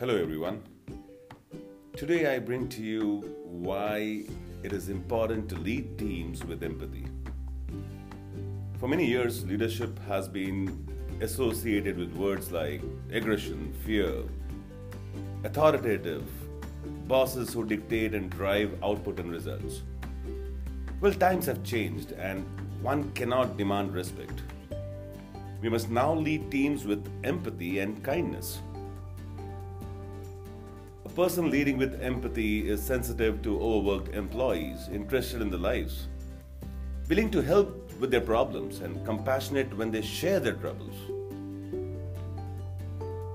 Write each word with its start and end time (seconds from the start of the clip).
Hello, 0.00 0.14
everyone. 0.14 0.62
Today 1.96 2.32
I 2.32 2.38
bring 2.38 2.68
to 2.68 2.82
you 2.82 3.34
why 3.44 4.22
it 4.62 4.72
is 4.72 4.90
important 4.90 5.48
to 5.48 5.56
lead 5.56 5.98
teams 5.98 6.44
with 6.44 6.62
empathy. 6.62 7.08
For 8.78 8.88
many 8.88 9.04
years, 9.04 9.44
leadership 9.44 9.98
has 10.06 10.28
been 10.28 10.86
associated 11.20 11.98
with 11.98 12.12
words 12.12 12.52
like 12.52 12.80
aggression, 13.10 13.74
fear, 13.84 14.22
authoritative, 15.42 16.22
bosses 17.08 17.52
who 17.52 17.64
dictate 17.64 18.14
and 18.14 18.30
drive 18.30 18.80
output 18.84 19.18
and 19.18 19.32
results. 19.32 19.82
Well, 21.00 21.12
times 21.12 21.46
have 21.46 21.64
changed 21.64 22.12
and 22.12 22.46
one 22.82 23.10
cannot 23.14 23.56
demand 23.56 23.94
respect. 23.94 24.42
We 25.60 25.68
must 25.68 25.90
now 25.90 26.14
lead 26.14 26.52
teams 26.52 26.84
with 26.84 27.04
empathy 27.24 27.80
and 27.80 28.00
kindness. 28.04 28.60
Person 31.18 31.50
leading 31.50 31.78
with 31.78 32.00
empathy 32.00 32.70
is 32.70 32.80
sensitive 32.80 33.42
to 33.42 33.60
overworked 33.60 34.14
employees, 34.14 34.88
interested 34.92 35.42
in 35.42 35.50
their 35.50 35.58
lives, 35.58 36.06
willing 37.08 37.28
to 37.32 37.42
help 37.42 37.90
with 37.98 38.12
their 38.12 38.20
problems, 38.20 38.78
and 38.82 39.04
compassionate 39.04 39.76
when 39.76 39.90
they 39.90 40.00
share 40.00 40.38
their 40.38 40.52
troubles. 40.52 40.94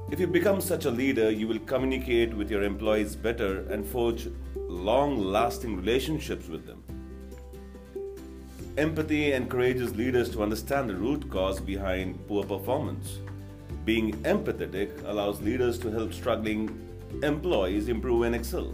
If 0.09 0.17
you 0.21 0.27
become 0.27 0.61
such 0.61 0.85
a 0.85 0.91
leader, 0.91 1.29
you 1.29 1.45
will 1.45 1.59
communicate 1.59 2.33
with 2.33 2.49
your 2.49 2.63
employees 2.63 3.17
better 3.17 3.69
and 3.69 3.85
forge 3.85 4.29
long 4.55 5.17
lasting 5.21 5.75
relationships 5.75 6.47
with 6.47 6.65
them. 6.65 6.81
Empathy 8.77 9.33
encourages 9.33 9.93
leaders 9.93 10.29
to 10.29 10.41
understand 10.41 10.89
the 10.89 10.95
root 10.95 11.29
cause 11.29 11.59
behind 11.59 12.17
poor 12.29 12.45
performance. 12.45 13.19
Being 13.83 14.13
empathetic 14.23 15.03
allows 15.03 15.41
leaders 15.41 15.77
to 15.79 15.91
help 15.91 16.13
struggling 16.13 16.92
employees 17.21 17.87
improve 17.87 18.23
and 18.23 18.35
excel. 18.35 18.73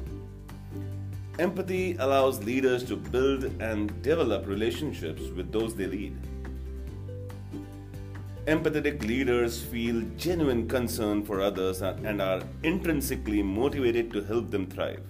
Empathy 1.40 1.96
allows 2.00 2.44
leaders 2.44 2.84
to 2.84 2.96
build 2.96 3.46
and 3.62 4.02
develop 4.02 4.46
relationships 4.46 5.22
with 5.36 5.52
those 5.52 5.74
they 5.74 5.88
lead. 5.88 6.18
Empathetic 8.46 9.06
leaders 9.06 9.62
feel 9.62 10.02
genuine 10.18 10.68
concern 10.68 11.24
for 11.24 11.40
others 11.40 11.82
and 11.82 12.22
are 12.22 12.42
intrinsically 12.64 13.44
motivated 13.44 14.12
to 14.12 14.24
help 14.24 14.50
them 14.50 14.66
thrive. 14.66 15.04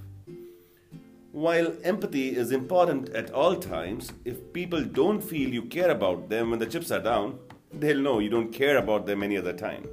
While 1.32 1.74
empathy 1.84 2.36
is 2.36 2.52
important 2.52 3.10
at 3.10 3.32
all 3.32 3.56
times, 3.56 4.12
if 4.26 4.52
people 4.52 4.84
don't 4.84 5.22
feel 5.22 5.50
you 5.50 5.64
care 5.64 5.92
about 5.92 6.28
them 6.28 6.50
when 6.50 6.60
the 6.60 6.66
chips 6.66 6.92
are 6.92 7.00
down, 7.00 7.40
they'll 7.72 8.02
know 8.02 8.20
you 8.20 8.30
don't 8.30 8.52
care 8.52 8.78
about 8.78 9.06
them 9.06 9.24
any 9.24 9.38
other 9.38 9.54
time. 9.54 9.88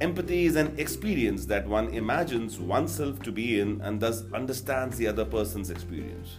Empathy 0.00 0.46
is 0.46 0.56
an 0.56 0.74
experience 0.76 1.46
that 1.46 1.66
one 1.66 1.88
imagines 1.94 2.58
oneself 2.58 3.22
to 3.22 3.30
be 3.30 3.60
in 3.60 3.80
and 3.80 4.00
thus 4.00 4.24
understands 4.32 4.96
the 4.96 5.06
other 5.06 5.24
person's 5.24 5.70
experience. 5.70 6.36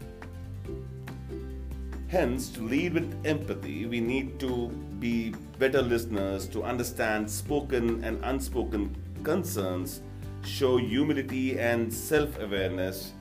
Hence, 2.08 2.50
to 2.50 2.62
lead 2.62 2.94
with 2.94 3.26
empathy, 3.26 3.86
we 3.86 4.02
need 4.02 4.40
to 4.42 4.68
be 5.00 5.34
better 5.58 5.82
listeners 5.82 6.48
to 6.50 6.64
understand 6.64 7.30
spoken 7.30 8.04
and 8.04 8.24
unspoken 8.26 8.94
concerns 9.24 10.02
show 10.44 10.78
humility 10.78 11.58
and 11.58 11.92
self 11.92 12.38
awareness, 12.40 13.14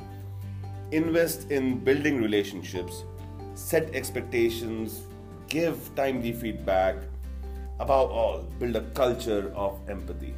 invest 0.90 1.50
in 1.50 1.78
building 1.78 2.20
relationships, 2.20 3.04
set 3.54 3.94
expectations, 3.94 5.02
give 5.48 5.78
timely 5.94 6.32
feedback, 6.32 6.96
above 7.80 8.10
all, 8.10 8.38
build 8.58 8.76
a 8.76 8.82
culture 8.92 9.52
of 9.54 9.78
empathy. 9.88 10.34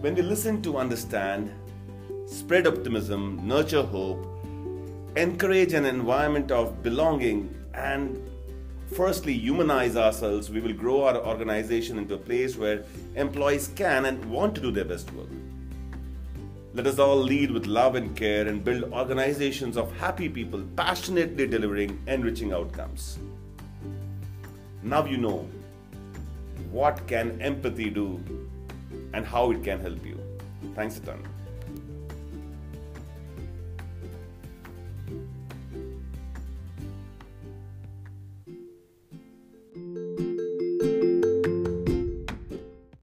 When 0.00 0.14
we 0.14 0.22
listen 0.22 0.62
to 0.62 0.78
understand, 0.78 1.52
spread 2.26 2.66
optimism, 2.66 3.40
nurture 3.46 3.82
hope, 3.82 4.26
encourage 5.16 5.72
an 5.72 5.84
environment 5.84 6.50
of 6.50 6.82
belonging, 6.82 7.54
and 7.74 8.18
firstly 8.94 9.32
humanize 9.32 9.96
ourselves, 9.96 10.50
we 10.50 10.60
will 10.60 10.72
grow 10.72 11.04
our 11.04 11.16
organization 11.18 11.98
into 11.98 12.14
a 12.14 12.18
place 12.18 12.56
where 12.56 12.84
employees 13.14 13.68
can 13.76 14.06
and 14.06 14.24
want 14.24 14.54
to 14.54 14.60
do 14.60 14.70
their 14.70 14.84
best 14.84 15.12
work. 15.12 15.28
Let 16.72 16.86
us 16.86 16.98
all 16.98 17.16
lead 17.16 17.50
with 17.50 17.66
love 17.66 17.94
and 17.96 18.16
care 18.16 18.46
and 18.46 18.64
build 18.64 18.92
organizations 18.92 19.76
of 19.76 19.96
happy 19.98 20.28
people 20.28 20.62
passionately 20.76 21.46
delivering 21.46 22.00
enriching 22.06 22.52
outcomes. 22.52 23.18
Now 24.82 25.04
you 25.04 25.18
know 25.18 25.48
what 26.70 27.06
can 27.06 27.40
empathy 27.42 27.90
do 27.90 28.20
and 29.12 29.26
how 29.26 29.50
it 29.50 29.62
can 29.62 29.80
help 29.80 30.04
you. 30.06 30.18
Thanks 30.74 30.98
a 30.98 31.00
ton. 31.00 31.22